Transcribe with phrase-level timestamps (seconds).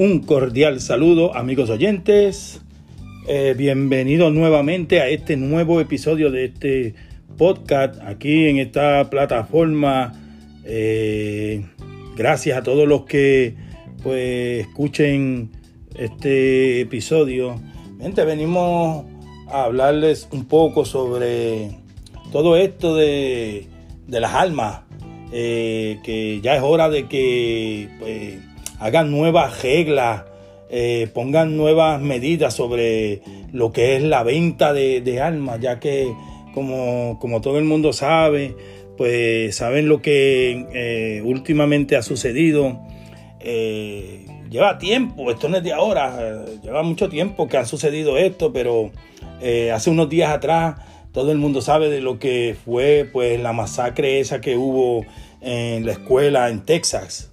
[0.00, 2.62] Un cordial saludo amigos oyentes.
[3.26, 6.94] Eh, bienvenidos nuevamente a este nuevo episodio de este
[7.36, 10.12] podcast aquí en esta plataforma.
[10.64, 11.66] Eh,
[12.16, 13.56] gracias a todos los que
[14.04, 15.50] pues escuchen
[15.96, 17.60] este episodio.
[18.00, 19.04] Gente, venimos
[19.48, 21.72] a hablarles un poco sobre
[22.30, 23.66] todo esto de,
[24.06, 24.82] de las almas.
[25.32, 28.47] Eh, que ya es hora de que pues,
[28.78, 30.24] hagan nuevas reglas,
[30.70, 36.12] eh, pongan nuevas medidas sobre lo que es la venta de, almas, ya que
[36.54, 38.54] como, como, todo el mundo sabe,
[38.96, 42.80] pues saben lo que eh, últimamente ha sucedido.
[43.40, 48.52] Eh, lleva tiempo, esto no es de ahora, lleva mucho tiempo que ha sucedido esto,
[48.52, 48.90] pero
[49.72, 50.76] hace unos días atrás
[51.12, 55.04] todo el mundo sabe de lo que fue pues la masacre esa que hubo
[55.40, 57.30] en la escuela en Texas.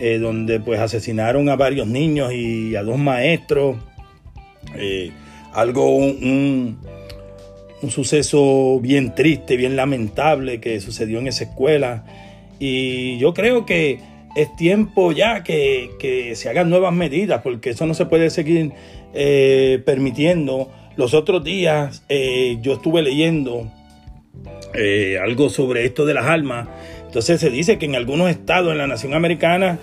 [0.00, 3.76] Eh, donde pues asesinaron a varios niños y a dos maestros.
[4.76, 5.10] Eh,
[5.52, 6.78] algo, un,
[7.82, 12.04] un, suceso bien triste, bien lamentable que sucedió en esa escuela.
[12.60, 13.98] Y yo creo que
[14.36, 18.70] es tiempo ya que, que se hagan nuevas medidas, porque eso no se puede seguir
[19.14, 20.70] eh, permitiendo.
[20.94, 22.04] Los otros días
[22.60, 23.68] yo estuve leyendo
[25.24, 26.68] algo sobre esto de las armas
[27.08, 29.78] entonces se dice que en algunos estados en la nación americana,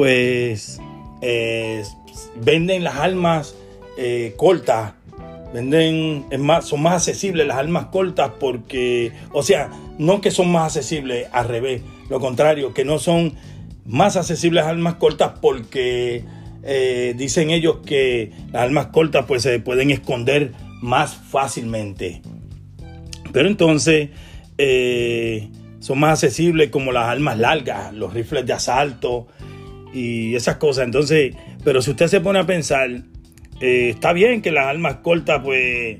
[0.00, 0.80] pues
[1.20, 1.84] eh,
[2.36, 3.54] venden las armas
[3.98, 4.94] eh, cortas,
[5.52, 6.24] venden,
[6.62, 11.48] son más accesibles las armas cortas porque, o sea, no que son más accesibles, al
[11.48, 13.34] revés, lo contrario, que no son
[13.84, 16.24] más accesibles las armas cortas porque
[16.62, 22.22] eh, dicen ellos que las armas cortas pues se pueden esconder más fácilmente.
[23.34, 24.08] Pero entonces,
[25.80, 29.28] son más accesibles como las armas largas, los rifles de asalto
[29.92, 30.84] y esas cosas.
[30.84, 32.90] Entonces, pero si usted se pone a pensar,
[33.60, 35.98] eh, está bien que las armas cortas pues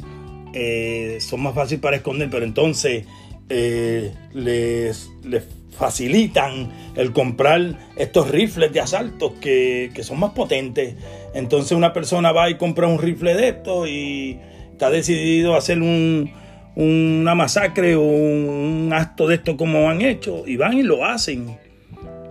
[0.54, 3.04] eh, son más fáciles para esconder, pero entonces
[3.48, 10.94] eh, les, les, facilitan el comprar estos rifles de asalto que, que, son más potentes.
[11.32, 14.38] Entonces una persona va y compra un rifle de estos y
[14.72, 16.30] está decidido a hacer un,
[16.76, 21.56] una masacre o un acto de esto como han hecho y van y lo hacen.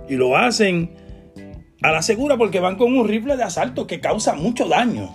[0.07, 0.91] Y lo hacen
[1.81, 5.09] a la segura porque van con un rifle de asalto que causa mucho daño.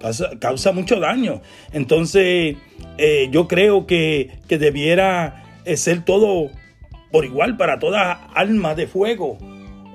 [0.00, 1.40] Causa, causa mucho daño.
[1.72, 2.56] Entonces
[2.98, 5.44] eh, yo creo que, que debiera
[5.74, 6.50] ser todo
[7.10, 9.38] por igual para todas armas de fuego.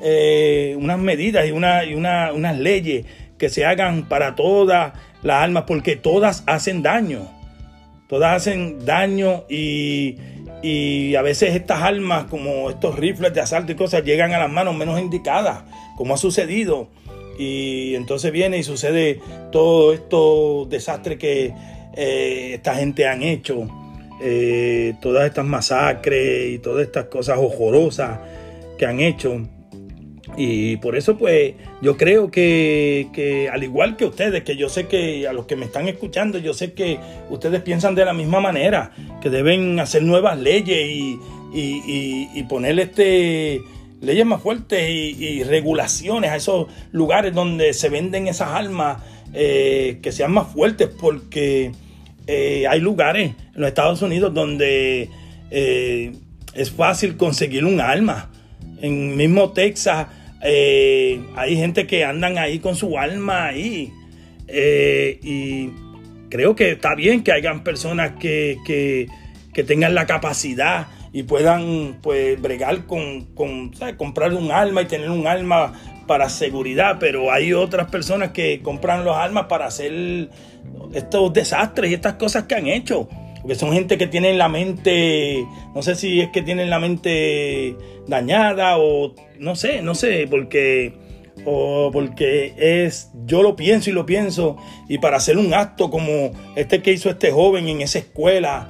[0.01, 3.05] Eh, unas medidas y, una, y una, unas leyes
[3.37, 7.41] que se hagan para todas las armas porque todas hacen daño
[8.11, 10.17] todas hacen daño y,
[10.61, 14.51] y, a veces estas armas como estos rifles de asalto y cosas llegan a las
[14.51, 15.63] manos menos indicadas,
[15.97, 16.89] como ha sucedido.
[17.37, 19.19] Y entonces viene y sucede
[19.51, 21.53] todo estos desastres que
[21.95, 23.67] eh, esta gente han hecho,
[24.21, 28.19] eh, todas estas masacres y todas estas cosas horrorosas
[28.77, 29.41] que han hecho.
[30.37, 34.87] Y por eso pues yo creo que, que, al igual que ustedes, que yo sé
[34.87, 38.39] que a los que me están escuchando, yo sé que ustedes piensan de la misma
[38.39, 38.91] manera,
[39.21, 41.19] que deben hacer nuevas leyes y,
[41.53, 43.61] y, y, y poner este,
[44.01, 49.01] leyes más fuertes y, regulaciones a esos lugares donde se venden esas armas,
[49.33, 51.71] eh, que sean más fuertes, porque
[52.27, 55.09] eh, hay lugares en los Estados Unidos donde
[55.51, 56.13] eh,
[56.53, 58.31] es fácil conseguir un arma.
[58.81, 60.07] En mismo Texas
[60.43, 63.93] hay gente que andan ahí con su alma ahí.
[65.23, 65.69] Y
[66.29, 69.07] creo que está bien que hayan personas que, que,
[69.53, 75.09] que tengan la capacidad y puedan pues bregar con, con comprar un alma y tener
[75.09, 75.73] un alma
[76.07, 80.29] para seguridad, pero hay otras personas que compran los almas para hacer
[80.93, 83.07] estos desastres y estas cosas que han hecho.
[83.41, 87.75] Porque son gente que tienen la mente, no sé si es que tienen la mente
[88.07, 90.93] dañada o no sé, no sé, porque
[91.45, 96.33] o porque es yo lo pienso y lo pienso y para hacer un acto como
[96.55, 98.69] este que hizo este joven en esa escuela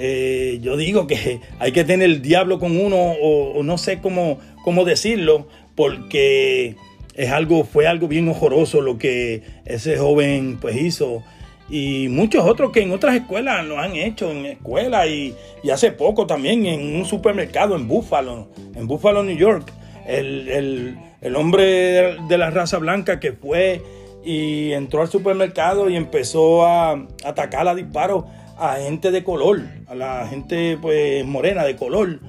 [0.00, 4.00] eh, yo digo que hay que tener el diablo con uno o, o, no sé
[4.00, 6.76] cómo, cómo decirlo porque
[7.14, 11.24] es algo fue algo bien horroroso lo que ese joven pues hizo.
[11.68, 15.34] Y muchos otros que en otras escuelas lo han hecho, en escuelas y,
[15.70, 19.70] hace poco también en un supermercado en Buffalo, en Buffalo, New York,
[20.06, 23.82] el, el, el hombre de la raza blanca que fue
[24.24, 26.92] y entró al supermercado y empezó a
[27.24, 28.24] atacar a disparos
[28.58, 32.20] a gente de color, a la gente pues morena de color.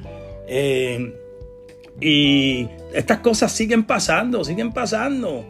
[0.48, 1.14] Eh,
[2.02, 5.46] y estas cosas siguen pasando, siguen pasando.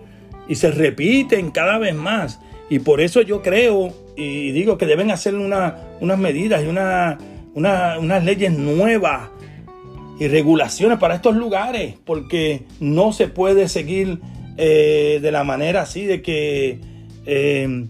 [0.47, 2.39] y se repiten cada vez más.
[2.71, 8.51] Y por eso yo creo y digo que deben hacer unas medidas y unas leyes
[8.51, 9.29] nuevas
[10.19, 14.19] y regulaciones para estos lugares, porque no se puede seguir
[14.57, 16.79] eh, de la manera así de que
[17.25, 17.87] eh,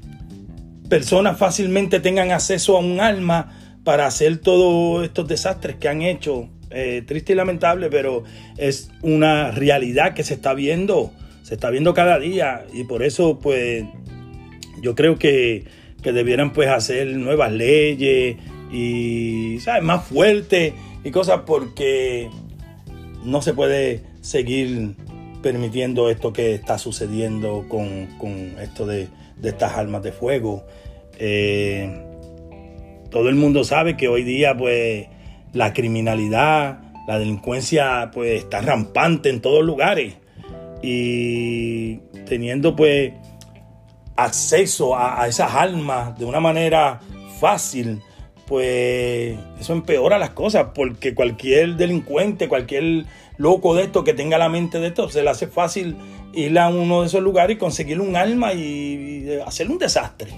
[0.89, 6.49] personas fácilmente tengan acceso a un arma para hacer todos estos desastres que han hecho.
[6.71, 8.23] Eh, triste y lamentable, pero
[8.57, 13.39] es una realidad que se está viendo, se está viendo cada día y por eso
[13.39, 13.85] pues
[14.81, 15.65] yo creo que,
[16.03, 18.37] que debieran pues hacer nuevas leyes
[18.71, 19.83] y ¿sabes?
[19.83, 22.29] más fuertes y cosas porque
[23.23, 24.95] no se puede seguir
[25.41, 29.07] permitiendo esto que está sucediendo con, esto de,
[29.43, 30.65] estas armas de fuego.
[31.17, 32.05] Eh,
[33.09, 35.07] todo el mundo sabe que hoy día pues
[35.53, 40.15] la criminalidad, la delincuencia pues está rampante en todos lugares
[40.81, 41.97] y
[42.27, 43.13] teniendo pues
[44.15, 46.99] acceso a, a esas armas de una manera
[47.39, 48.01] fácil
[48.49, 53.05] pues eso empeora las cosas, porque cualquier delincuente, cualquier
[53.37, 55.95] loco de esto que tenga la mente de esto, se le hace fácil
[56.33, 60.31] ir a uno de esos lugares y conseguir un arma y, hacer un desastre.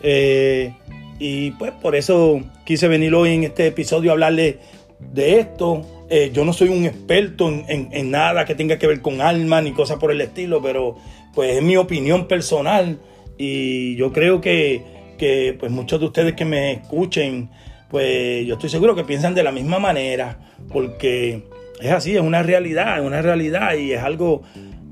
[0.00, 0.72] Eh,
[1.18, 4.60] y pues por eso quise venir hoy en este episodio a hablarle
[5.00, 5.84] de esto.
[6.08, 9.72] Eh, yo no soy un experto en, nada que tenga que ver con armas ni
[9.72, 10.96] cosas por el estilo, pero
[11.34, 13.00] pues es mi opinión personal
[13.36, 17.50] y yo creo que que pues muchos de ustedes que me escuchen,
[17.90, 20.38] pues yo estoy seguro que piensan de la misma manera,
[20.72, 21.44] porque
[21.80, 24.42] es así, es una realidad, es una realidad y es algo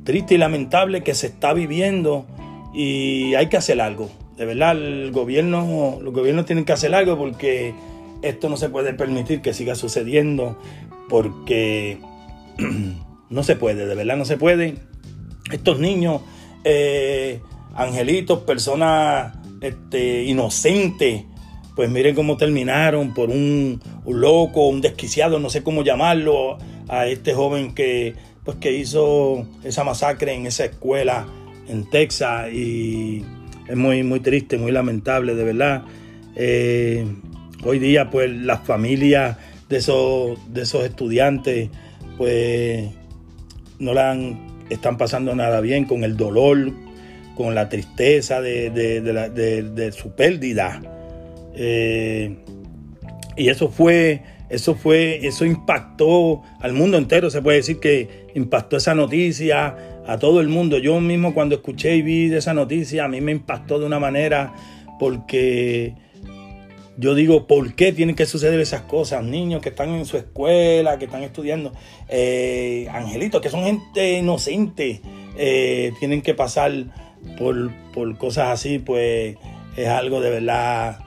[0.04, 2.26] triste y lamentable que se está viviendo
[2.74, 4.10] y hay que hacer algo.
[4.36, 7.72] De verdad, el gobierno, los gobiernos tienen que hacer algo porque
[8.22, 10.58] esto no se puede permitir que siga sucediendo,
[11.08, 11.98] porque
[13.30, 14.76] no se puede, de verdad no se puede.
[15.52, 16.22] Estos niños,
[16.64, 17.40] eh,
[17.74, 21.24] angelitos, personas este, inocente,
[21.74, 26.58] pues miren cómo terminaron por un, loco, un desquiciado, no sé cómo llamarlo,
[26.88, 28.14] a este joven que,
[28.44, 31.26] pues, que hizo esa masacre en esa escuela
[31.66, 33.24] en Texas y
[33.66, 35.84] es muy, muy triste, muy lamentable, de verdad.
[36.36, 37.06] Eh,
[37.64, 39.38] hoy día, pues, las familias
[39.70, 41.70] de esos, de esos estudiantes,
[42.18, 42.90] pues,
[43.78, 44.14] no la
[44.68, 46.70] están pasando nada bien con el dolor,
[47.34, 50.80] con la tristeza de, su pérdida.
[51.54, 52.36] Eh,
[53.36, 57.30] y eso fue, eso fue, eso impactó al mundo entero.
[57.30, 59.76] Se puede decir que impactó esa noticia
[60.06, 60.78] a todo el mundo.
[60.78, 64.54] Yo mismo cuando escuché y vi esa noticia, a mí me impactó de una manera
[64.98, 65.94] porque
[66.96, 69.24] yo digo, ¿por qué tienen que suceder esas cosas?
[69.24, 71.72] Niños que están en su escuela, que están estudiando,
[72.08, 75.00] eh, angelitos, que son gente inocente,
[75.36, 76.72] eh, tienen que pasar
[77.38, 79.36] por, cosas así, pues
[79.76, 80.98] es algo de verdad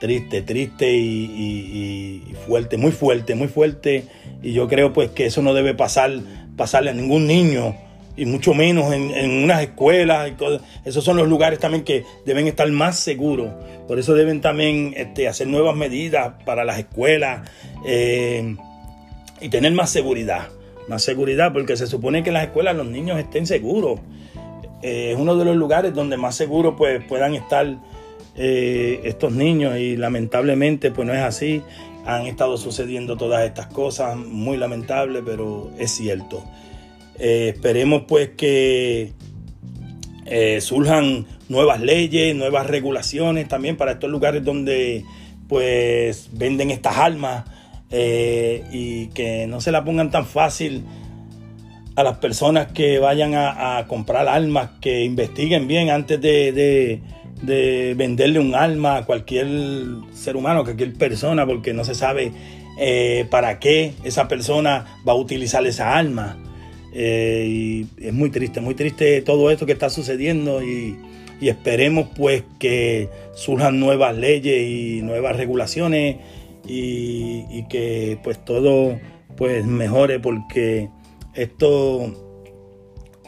[0.00, 4.04] triste, triste y, fuerte, muy fuerte, muy fuerte.
[4.42, 6.12] Y yo creo pues que eso no debe pasar,
[6.56, 7.74] pasarle a ningún niño,
[8.16, 10.32] y mucho menos en, unas escuelas.
[10.84, 13.50] Esos son los lugares también que deben estar más seguros.
[13.88, 17.48] Por eso deben también este, hacer nuevas medidas para las escuelas
[17.86, 18.56] eh,
[19.40, 20.48] y tener más seguridad.
[20.88, 24.00] Más seguridad, porque se supone que en las escuelas los niños estén seguros.
[24.82, 27.78] Eh, es uno de los lugares donde más seguro pues, puedan estar
[28.34, 31.62] eh, estos niños y lamentablemente pues no es así.
[32.04, 36.42] Han estado sucediendo todas estas cosas, muy lamentable, pero es cierto.
[37.18, 39.12] Eh, esperemos pues que
[40.60, 45.04] surjan nuevas leyes, nuevas regulaciones también para estos lugares donde
[45.46, 47.44] pues venden estas armas
[47.90, 50.84] y que no se la pongan tan fácil
[51.94, 57.00] a las personas que vayan a, comprar armas, que investiguen bien antes de,
[57.96, 59.46] venderle un arma a cualquier
[60.12, 62.32] ser humano, a cualquier persona, porque no se sabe
[62.78, 66.38] eh, para qué esa persona va a utilizar esa arma.
[66.94, 70.98] Eh, y es muy triste, muy triste todo esto que está sucediendo y,
[71.40, 76.18] esperemos pues que surjan nuevas leyes y nuevas regulaciones
[76.68, 78.96] y, y que pues todo
[79.36, 80.88] pues mejore porque
[81.34, 82.12] esto,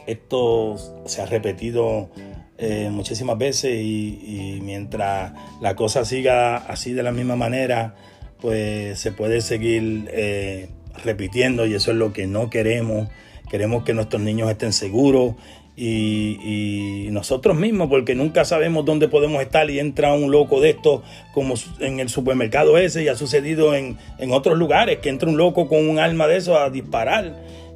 [0.06, 2.10] esto se ha repetido
[2.56, 7.96] eh, muchísimas veces y, mientras la cosa siga así de la misma manera,
[8.40, 10.68] pues se puede seguir eh,
[11.02, 13.08] repitiendo y eso es lo que no queremos.
[13.50, 15.34] Queremos que nuestros niños estén seguros
[15.76, 21.02] y, nosotros mismos, porque nunca sabemos dónde podemos estar y entra un loco de esto,
[21.32, 25.36] como en el supermercado ese, y ha sucedido en, en otros lugares, que entra un
[25.36, 27.34] loco con un arma de eso a disparar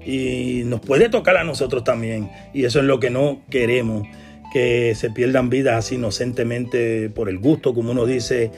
[0.09, 2.31] y nos puede tocar a nosotros también.
[2.55, 4.09] Y eso es lo que no queremos,
[4.51, 8.51] que se pierdan vidas así inocentemente por el gusto, como uno dice,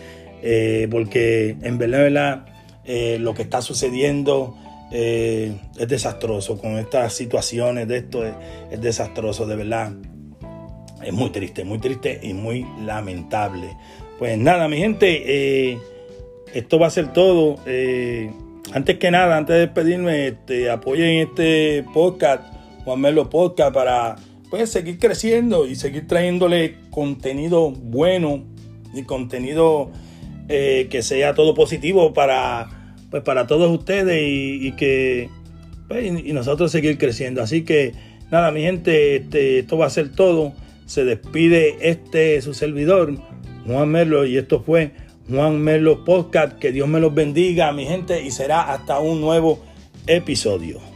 [0.45, 2.47] eh, porque en verdad,
[2.85, 4.57] eh, lo que está sucediendo
[4.93, 8.35] eh, es desastroso con estas situaciones de esto, es,
[8.71, 9.93] es desastroso, de verdad.
[11.03, 13.77] Es muy triste, muy triste y muy lamentable.
[14.21, 15.81] Pues nada, mi gente,
[16.55, 17.57] esto va a ser todo
[18.73, 22.43] antes que nada, antes de despedirme, este, apoyen este podcast,
[22.85, 24.17] Juan Melo Podcast, para
[24.49, 28.45] pues, seguir creciendo y seguir trayéndole contenido bueno
[28.95, 29.91] y contenido
[30.49, 35.29] eh, que sea todo positivo para, pues, para todos ustedes y, que
[35.89, 37.43] pues, y nosotros seguir creciendo.
[37.43, 37.93] Así que
[38.31, 40.53] nada, mi gente, este, esto va a ser todo.
[40.87, 43.15] Se despide este su servidor,
[43.67, 44.91] Juan Melo, y esto fue
[45.29, 46.59] Juan Melo Podcast.
[46.59, 49.61] Que Dios me los bendiga, mi gente, y será hasta un nuevo
[50.07, 50.90] episodio.